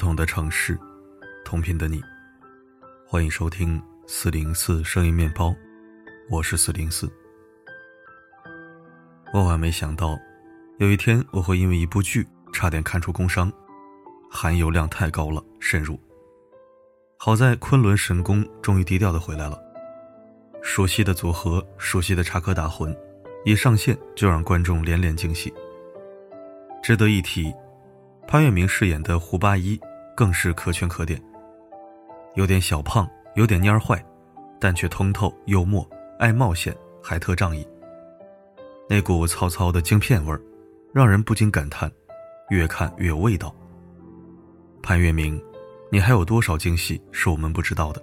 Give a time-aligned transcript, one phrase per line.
[0.00, 0.80] 不同的城市，
[1.44, 2.00] 同频的你，
[3.06, 5.54] 欢迎收听四零四声音面包，
[6.30, 7.06] 我是四零四。
[9.34, 10.18] 万万没想到，
[10.78, 13.52] 有一天我会因为一部剧差点看出工伤，
[14.30, 16.00] 含油量太高了，渗入。
[17.18, 19.62] 好在昆仑神功终于低调的回来了，
[20.62, 22.96] 熟悉的组合，熟悉的插科打诨，
[23.44, 25.52] 一上线就让观众连连惊喜。
[26.82, 27.52] 值得一提，
[28.26, 29.78] 潘粤明饰演的胡八一
[30.16, 31.20] 更是可圈可点。
[32.34, 34.04] 有点小胖，有点蔫坏，
[34.60, 35.88] 但却通透幽默，
[36.18, 37.66] 爱冒险，还特仗义。
[38.88, 40.40] 那股糙糙的京片味儿，
[40.92, 41.90] 让人不禁感叹：
[42.50, 43.54] 越看越有味道。
[44.82, 45.40] 潘粤明，
[45.90, 48.02] 你还有多少惊喜是我们不知道的？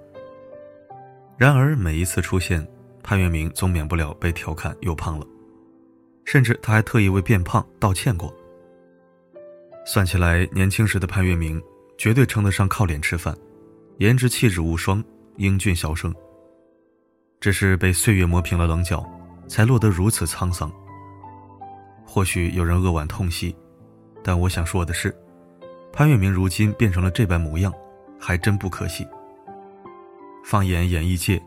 [1.38, 2.66] 然而每一次出现，
[3.04, 5.26] 潘粤明总免不了被调侃又胖了，
[6.26, 8.34] 甚至他还特意为变胖道歉过。
[9.86, 11.62] 算起来，年轻时的潘粤明
[11.98, 13.36] 绝对称得上靠脸吃饭，
[13.98, 15.04] 颜值气质无双，
[15.38, 16.14] 英俊小生。
[17.40, 19.06] 只是被岁月磨平了棱角，
[19.48, 20.72] 才落得如此沧桑。
[22.06, 23.56] 或许有人扼腕痛惜，
[24.24, 25.16] 但我想说的是，
[25.92, 27.74] 潘粤明如今变成了这般模样，
[28.20, 29.08] 还真不可惜。
[30.44, 31.42] 放眼演艺界，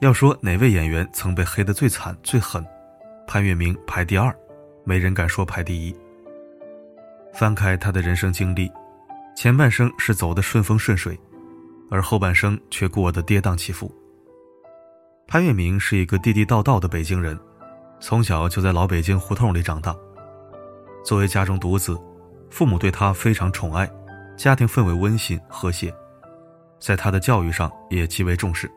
[0.00, 2.64] 要说哪位演员曾被黑得最惨最狠，
[3.26, 4.34] 潘粤明排第二，
[4.84, 5.94] 没人敢说排第一。
[7.32, 8.70] 翻开他的人生经历，
[9.36, 11.16] 前半生是走的顺风顺水，
[11.90, 13.94] 而后半生却过得跌宕起伏。
[15.28, 17.38] 潘粤明是一个地地道道的北京人，
[18.00, 19.94] 从小就在老北京胡同里长大。
[21.04, 22.00] 作为家中独子，
[22.50, 23.86] 父母对他非常宠爱，
[24.38, 25.94] 家庭氛围温馨和谐，
[26.80, 28.70] 在他的教育上也极为重视。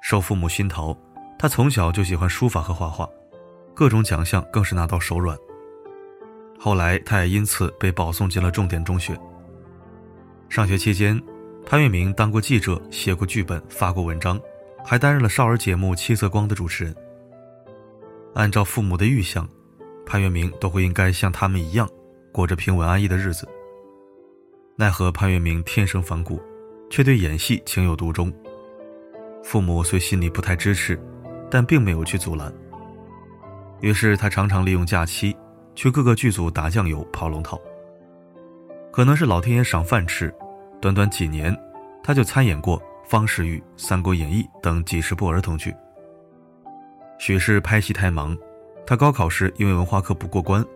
[0.00, 0.96] 受父母熏陶，
[1.36, 3.08] 他从小就喜欢书法和画画，
[3.74, 5.36] 各种奖项更是拿到手软。
[6.58, 9.16] 后来，他也因此被保送进了重点中学。
[10.48, 11.20] 上学期间，
[11.64, 14.40] 潘粤明当过记者，写过剧本，发过文章，
[14.84, 16.94] 还担任了少儿节目《七色光》的主持人。
[18.34, 19.48] 按照父母的预想，
[20.04, 21.88] 潘粤明都会应该像他们一样，
[22.32, 23.48] 过着平稳安逸的日子。
[24.74, 26.40] 奈何潘粤明天生反骨，
[26.90, 28.32] 却对演戏情有独钟。
[29.44, 31.00] 父母虽心里不太支持，
[31.50, 32.52] 但并没有去阻拦。
[33.80, 35.36] 于是他常常利用假期。
[35.78, 37.56] 去各个剧组打酱油、跑龙套。
[38.90, 40.34] 可能是老天爷赏饭吃，
[40.80, 41.56] 短短几年，
[42.02, 45.72] 他就参演过《方世玉》《三国演义》等几十部儿童剧。
[47.20, 48.36] 许是拍戏太忙，
[48.84, 50.66] 他高考时因为文化课不过关，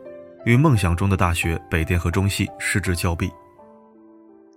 [0.45, 3.29] 与梦想中的大学北电和中戏失之交臂。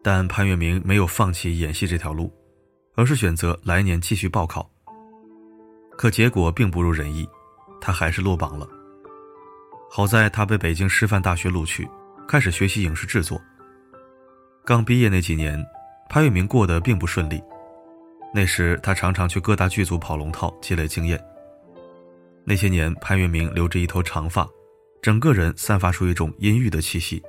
[0.04, 2.32] 但潘粤明没有放弃演戏这条路，
[2.94, 4.70] 而是选择来年继续报考。
[5.98, 7.28] 可结果并不如人意，
[7.82, 8.70] 他还是落榜了。
[9.96, 11.88] 好在他被北京师范大学录取，
[12.28, 13.42] 开始学习影视制作。
[14.66, 15.66] 刚毕业那几年，
[16.10, 17.42] 潘粤明过得并不顺利。
[18.34, 21.18] 那时他常常去各大剧组跑龙套，积累经验。
[22.44, 24.46] 那些年，潘粤明留着一头长发，
[25.02, 27.24] 整个人散发出一种阴郁的气息。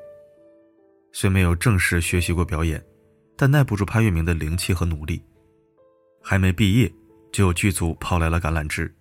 [1.12, 2.84] 虽没有正式学习过表演，
[3.36, 5.22] 但耐不住潘粤明的灵气和努力。
[6.20, 6.92] 还没毕业，
[7.30, 8.92] 就有剧组抛来了橄榄枝。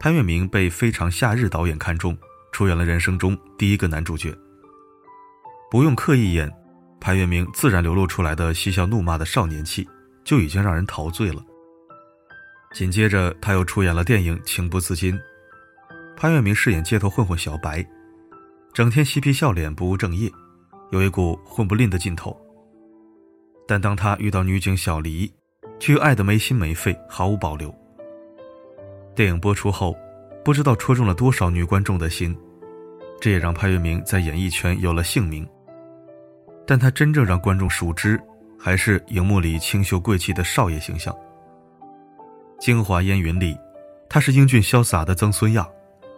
[0.00, 2.18] 潘粤明被《非常夏日》导演看中。
[2.56, 4.34] 出演了人生中第一个男主角。
[5.70, 6.50] 不用刻意演，
[6.98, 9.86] 潘粤明自然流露出来的嬉笑怒骂的少年气，
[10.24, 11.44] 就已经让人陶醉了。
[12.72, 15.14] 紧接着，他又出演了电影《情不自禁》，
[16.16, 17.86] 潘粤明饰演街头混混小白，
[18.72, 20.32] 整天嬉皮笑脸，不务正业，
[20.92, 22.34] 有一股混不吝的劲头。
[23.68, 25.30] 但当他遇到女警小黎，
[25.78, 27.70] 却又爱得没心没肺，毫无保留。
[29.14, 29.94] 电影播出后，
[30.42, 32.34] 不知道戳中了多少女观众的心。
[33.20, 35.48] 这也让潘粤明在演艺圈有了姓名，
[36.66, 38.20] 但他真正让观众熟知，
[38.58, 41.12] 还是荧幕里清秀贵气的少爷形象。
[42.58, 43.56] 《京华烟云》里，
[44.08, 45.66] 他是英俊潇洒的曾孙亚，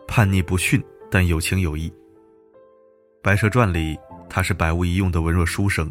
[0.07, 1.89] 叛逆不驯但有情有义。
[3.23, 5.91] 《白蛇传》里，他是百无一用的文弱书生，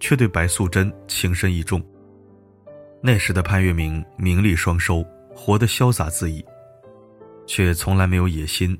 [0.00, 1.82] 却对白素贞情深意重。
[3.00, 5.04] 那时的潘粤明名利双收，
[5.34, 6.44] 活得潇洒恣意，
[7.46, 8.78] 却从来没有野心，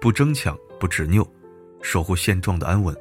[0.00, 0.56] 不争抢。
[0.78, 1.26] 不执拗，
[1.82, 2.96] 守护现状的安稳。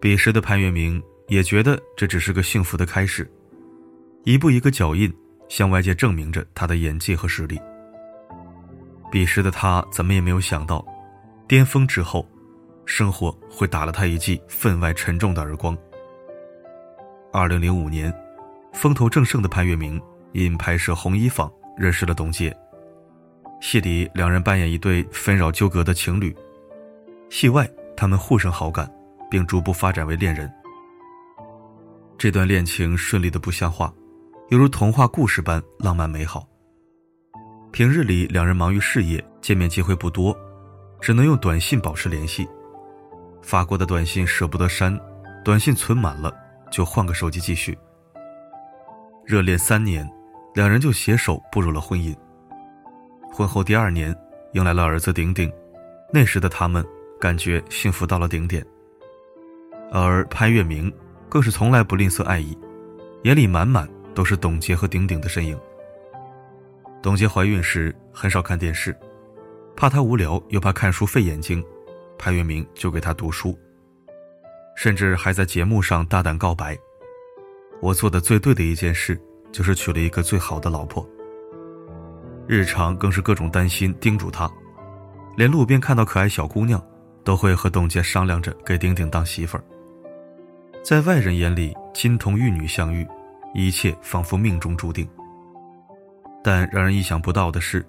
[0.00, 3.30] 彼时的潘粤明也觉得这只是个幸福的开始，
[4.24, 5.12] 一步一个脚印，
[5.48, 7.58] 向外界证明着他的演技和实力。
[9.10, 10.84] 彼时的他怎么也没有想到，
[11.48, 12.28] 巅峰之后，
[12.84, 15.76] 生活会打了他一记分外沉重的耳光。
[17.32, 18.12] 二零零五年，
[18.72, 20.00] 风头正盛的潘粤明
[20.32, 21.48] 因拍摄《红衣坊》
[21.78, 22.54] 认识了董洁。
[23.60, 26.34] 戏里两人扮演一对纷扰纠葛的情侣，
[27.30, 28.90] 戏外他们互生好感，
[29.30, 30.52] 并逐步发展为恋人，
[32.18, 33.92] 这段恋情顺利的不像话，
[34.50, 36.46] 犹如童话故事般浪漫美好。
[37.72, 40.36] 平日里两人忙于事业，见面机会不多，
[41.00, 42.46] 只能用短信保持联系。
[43.42, 44.98] 发过的短信舍不得删，
[45.44, 46.32] 短信存满了
[46.70, 47.76] 就换个手机继续。
[49.24, 50.08] 热恋三年，
[50.54, 52.14] 两人就携手步入了婚姻。
[53.36, 54.16] 婚后第二年，
[54.52, 55.52] 迎来了儿子顶顶，
[56.12, 56.86] 那时的他们
[57.18, 58.64] 感觉幸福到了顶点。
[59.90, 60.92] 而潘粤明
[61.28, 62.56] 更是从来不吝啬爱意，
[63.24, 65.58] 眼里满满都是董洁和顶顶的身影。
[67.02, 68.96] 董洁怀孕时很少看电视，
[69.74, 71.60] 怕她无聊又怕看书费眼睛，
[72.16, 73.58] 潘粤明就给她读书，
[74.76, 76.78] 甚至还在节目上大胆告白
[77.82, 79.20] ：“我做的最对的一件事，
[79.50, 81.04] 就是娶了一个最好的老婆。”
[82.46, 84.50] 日常更是各种担心叮嘱他，
[85.36, 86.82] 连路边看到可爱小姑娘，
[87.24, 89.64] 都会和董洁商量着给丁丁当媳妇儿。
[90.82, 93.06] 在外人眼里，金童玉女相遇，
[93.54, 95.08] 一切仿佛命中注定。
[96.42, 97.84] 但让人意想不到的是，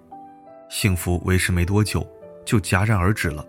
[0.69, 2.07] 幸福维持没多久，
[2.45, 3.45] 就戛然而止了。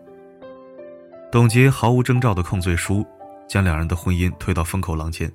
[1.30, 3.06] 董洁毫无征兆的控罪书，
[3.48, 5.30] 将两人的婚姻推到风口浪尖。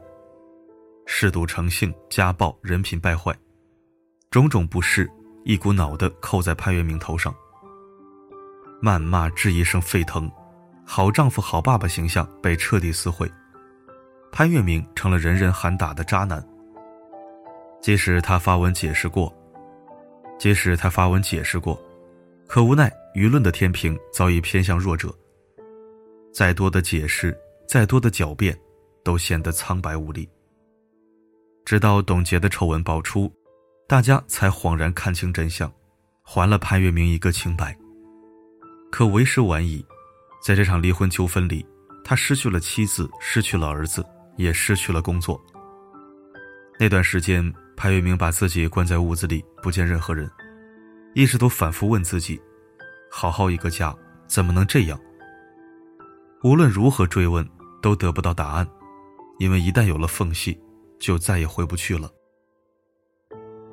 [1.05, 3.33] 嗜赌成性、家暴、人品败坏，
[4.29, 5.09] 种种不适
[5.43, 7.33] 一股脑的扣在潘粤明头上。
[8.81, 10.31] 谩骂、质疑声沸腾，
[10.85, 13.31] 好丈夫、好爸爸形象被彻底撕毁，
[14.31, 16.43] 潘粤明成了人人喊打的渣男。
[17.81, 19.31] 即使他发文解释过。
[20.39, 21.79] 即使他发文解释过，
[22.47, 25.13] 可无奈舆论的天平早已偏向弱者。
[26.33, 27.37] 再多的解释，
[27.67, 28.57] 再多的狡辩，
[29.03, 30.27] 都显得苍白无力。
[31.63, 33.31] 直到董洁的丑闻爆出，
[33.91, 35.69] 大家才恍然看清真相，
[36.23, 37.77] 还了潘粤明一个清白。
[38.89, 39.85] 可为时晚矣，
[40.41, 41.65] 在这场离婚纠纷里，
[42.01, 44.01] 他失去了妻子，失去了儿子，
[44.37, 45.37] 也失去了工作。
[46.79, 47.53] 那段时间。
[47.75, 50.31] 潘粤明把自己关在屋子里，不见任何人，
[51.13, 52.39] 一直都反复问自己：
[53.11, 53.93] 好好一个家，
[54.25, 54.97] 怎么能这样？
[56.43, 57.45] 无论如何追问，
[57.81, 58.65] 都得不到答案，
[59.39, 60.57] 因为一旦有了缝隙，
[60.97, 62.09] 就再也回不去了。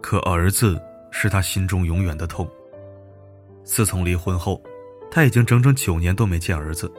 [0.00, 0.81] 可儿子
[1.11, 2.49] 是他心中永远的痛。
[3.65, 4.62] 自从离婚后，
[5.11, 6.91] 他已经整整九年都没见儿子。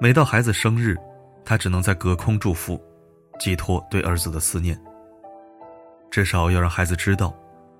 [0.00, 0.96] 每到孩子生日，
[1.44, 2.82] 他只能在隔空祝福，
[3.38, 4.78] 寄托对儿子的思念。
[6.10, 7.34] 至少要让孩子知道，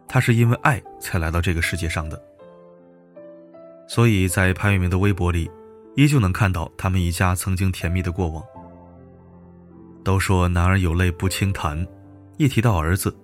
[0.06, 2.22] 他是因为爱才来到这个世界上的。
[3.88, 5.50] 所以在潘粤明的微博里，
[5.96, 8.42] 依旧能看到他们一家曾经甜蜜的过往。
[10.04, 11.86] 都说男儿有泪不轻弹，
[12.38, 13.14] 一提到儿子，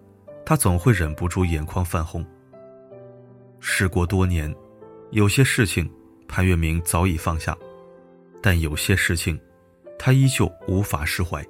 [0.46, 2.24] 他总会忍不住眼眶泛红。
[3.60, 4.54] 事过多年，
[5.10, 5.90] 有些事情
[6.26, 7.54] 潘粤明早已放下，
[8.40, 9.38] 但有些事情，
[9.98, 11.44] 他依旧无法释怀。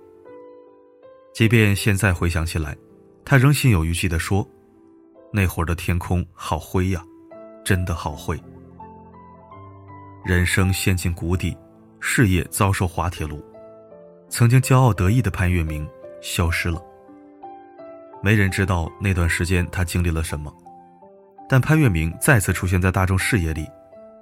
[1.33, 2.77] 即便现在回想起来。
[3.29, 4.49] 他仍心有余悸地说
[5.35, 7.03] ：“那会儿的天空好灰呀，
[7.65, 8.41] 真的好灰。
[10.25, 11.57] 人生陷进谷底，
[11.99, 13.45] 事业遭受滑铁卢，
[14.29, 15.85] 曾经骄傲得意的潘粤明
[16.21, 16.81] 消失了。
[18.23, 20.53] 没人知道那段时间他经历了什么，
[21.49, 23.67] 但潘粤明再次出现在大众视野里，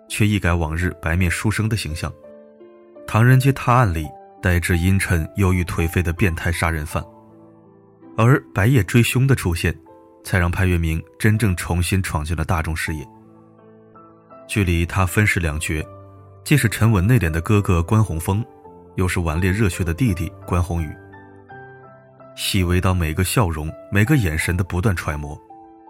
[0.09, 2.13] 却一改往日白面书生的形象。
[3.07, 4.07] 唐人街探案里
[4.43, 7.03] 呆滞阴沉、忧郁颓废的变态杀人犯。”
[8.17, 9.75] 而白夜追凶的出现，
[10.23, 13.05] 才让潘粤明真正重新闯进了大众视野。
[14.47, 15.85] 距离他分饰两角，
[16.45, 18.45] 既是沉稳内敛的哥哥关宏峰，
[18.95, 20.95] 又是顽劣热血的弟弟关宏宇。
[22.37, 25.41] 细微到每个笑容、每个眼神的不断揣摩，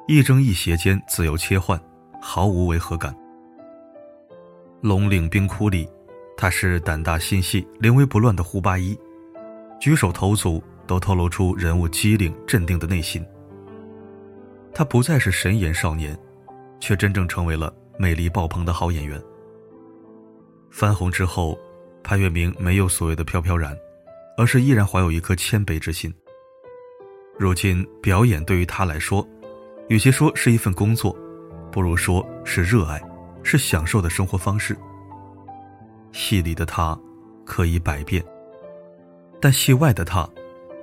[0.06, 1.80] 一正一邪间自由切换，
[2.20, 3.14] 毫无违和感。
[4.80, 5.88] 龙岭冰窟里，
[6.36, 8.98] 他是胆大心细、临危不乱的胡八一，
[9.80, 10.62] 举手投足。
[10.86, 13.24] 都透露出人物机灵镇定的内心。
[14.74, 16.14] 他不再是神颜少年，
[16.78, 19.18] 却真正成为了魅力爆棚的好演员。
[20.70, 21.58] 翻红之后，
[22.02, 23.74] 潘粤明没有所谓的飘飘然，
[24.36, 26.12] 而是依然怀有一颗谦卑之心。
[27.38, 29.26] 如今表演对于他来说，
[29.88, 31.16] 与其说是一份工作，
[31.70, 33.02] 不如说是热爱，
[33.42, 34.76] 是享受的生活方式。
[36.12, 36.98] 戏里的他
[37.44, 38.24] 可以百变，
[39.40, 40.28] 但戏外的他。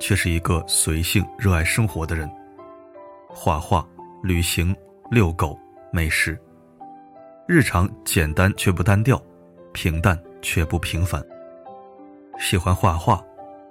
[0.04, 2.28] 却是一个随性、热爱生活的人。
[3.30, 3.88] 画画、
[4.24, 4.76] 旅行、
[5.12, 5.56] 遛狗、
[5.94, 6.36] 美食，
[7.48, 9.22] 日常简单却不单调，
[9.74, 11.24] 平淡却不平凡。
[12.40, 13.24] 喜欢画画，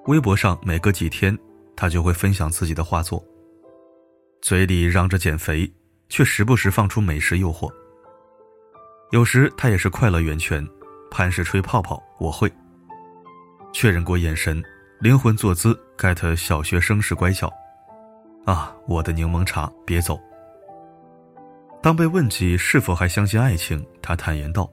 [0.07, 1.37] 微博上每隔几天，
[1.81, 3.25] 他就会分享自己的画作。
[4.43, 5.67] 嘴里嚷着减肥，
[6.11, 7.73] 却时不时放出美食诱惑。
[9.13, 10.63] 有时他也是快乐源泉，
[11.11, 12.53] 潘氏吹泡泡，我会。
[13.73, 14.63] 确认过眼神。
[15.01, 17.51] 灵魂坐姿艾特小学生式乖巧。
[18.45, 20.21] 啊，我的柠檬茶，别走。
[21.83, 24.71] 当被问及是否还相信爱情，他坦言道：“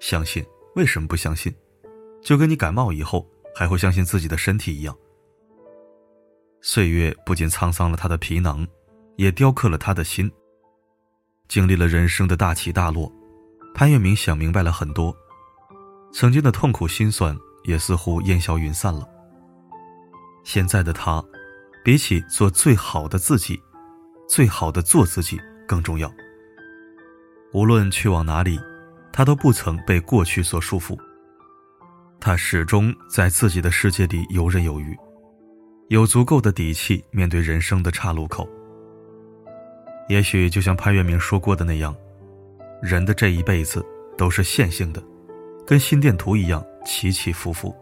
[0.00, 0.42] 相信，
[0.74, 1.54] 为什么不相信？
[2.22, 4.96] 就跟你感冒以后还会相信自己的身体一样。”
[6.66, 8.66] 岁月不仅沧桑了他的皮囊，
[9.16, 10.32] 也雕刻了他的心。
[11.46, 13.12] 经历了人生的大起大落，
[13.74, 15.14] 潘粤明想明白了很多，
[16.10, 19.06] 曾经的痛苦心酸也似乎烟消云散了。
[20.42, 21.22] 现在的他。
[21.84, 23.60] 比起做最好的自己，
[24.26, 26.10] 最好的做自己更重要。
[27.52, 28.58] 无论去往哪里，
[29.12, 30.98] 他都不曾被过去所束缚。
[32.18, 34.96] 他始终在自己的世界里游刃有余，
[35.88, 38.48] 有足够的底气面对人生的岔路口。
[40.08, 41.94] 也许就像潘粤明说过的那样，
[42.82, 43.84] 人的这一辈子
[44.16, 45.02] 都是线性的，
[45.66, 47.74] 跟心电图一样起起伏伏。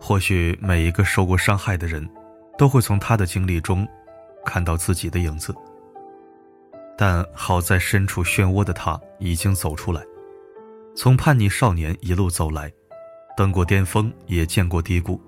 [0.00, 2.08] 或许每一个受过伤害的人。
[2.56, 3.84] 都会从他的经历中
[4.44, 5.52] 看到自己的影子，
[6.96, 10.00] 但好在身处漩涡的他已经走出来，
[10.94, 12.72] 从叛逆少年一路走来，
[13.36, 15.20] 登过巅峰，也见过低谷。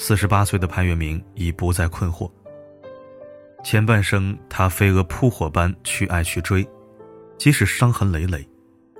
[0.00, 2.30] 四十八岁的潘粤明已不再困惑。
[3.64, 6.64] 前半生他飞蛾扑火般去爱去追，
[7.36, 8.48] 即使伤痕累累，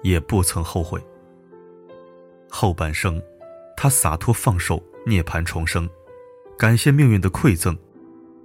[0.03, 1.01] 也不曾后悔。
[2.51, 3.23] 后半生，
[3.77, 5.89] 他洒脱放手，涅槃重生。
[6.59, 7.79] 感谢命运的馈赠，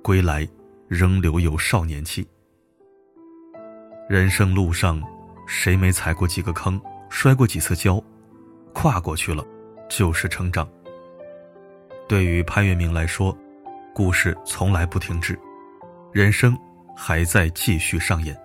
[0.03, 0.47] 归来
[0.87, 2.25] 仍留有少年气。
[4.07, 5.01] 人生路上，
[5.47, 6.79] 谁没踩过几个坑，
[7.09, 8.01] 摔过几次跤，
[8.73, 9.43] 跨过去了，
[9.89, 10.69] 就是成长。
[12.13, 13.35] 对于潘粤明来说，
[13.91, 15.35] 故事从来不停止，
[16.11, 16.55] 人生
[16.95, 18.39] 还在继续上演。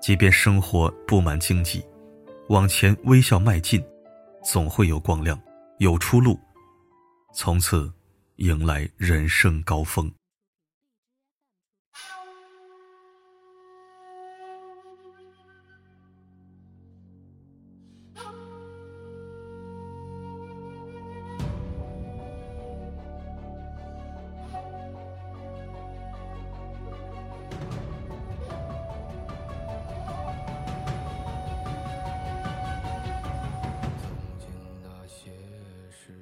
[0.00, 1.84] 即便生活布满荆棘，
[2.48, 3.84] 往前微笑迈进，
[4.44, 5.36] 总会有光亮，
[5.78, 6.38] 有出路。
[7.34, 7.92] 从此。
[8.36, 10.08] 迎来人生高峰。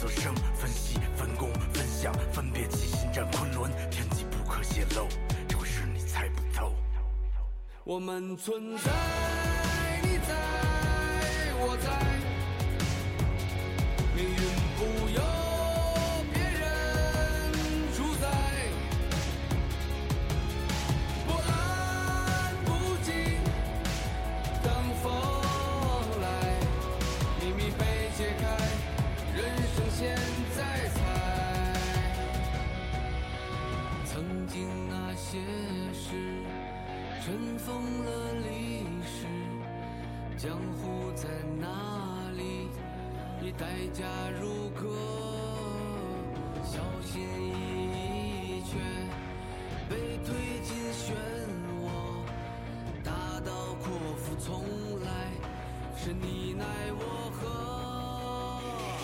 [0.00, 5.08] 则生分析分工分享分别起心战昆仑天机不可泄露
[5.48, 6.72] 只会是你猜不透。
[7.82, 9.27] 我们存在。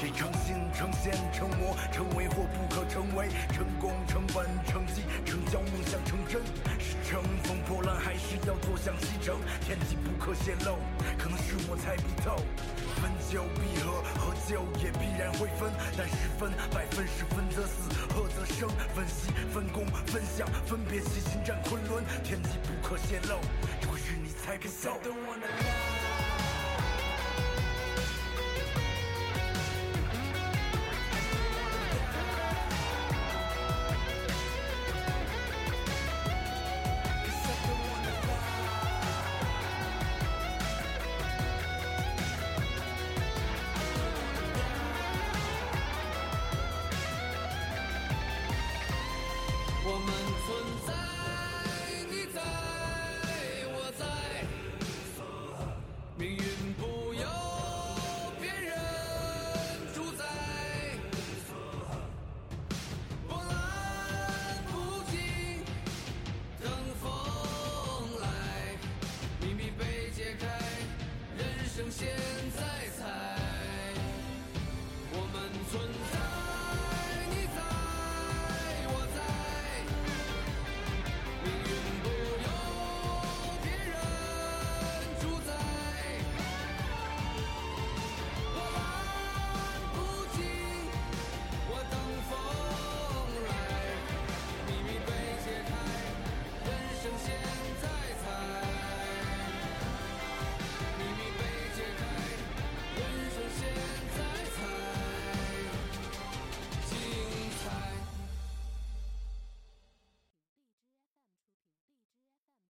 [0.04, 6.42] 谁成心成仙成魔，成为或不可成为，成功成本成绩成交梦想成真。
[6.78, 9.40] 是乘风破浪，还是要坐享其成？
[9.64, 10.76] 天机不可泄露，
[11.16, 12.36] 可能是我猜不透。
[13.00, 15.72] 分久必合，合久也必然会分。
[15.96, 18.68] 但十分百分，十分则死，合则生。
[18.94, 22.04] 分析分工分享，分别齐心战昆仑。
[22.22, 23.40] 天机不可泄露，
[23.80, 25.00] 这会是你猜不透。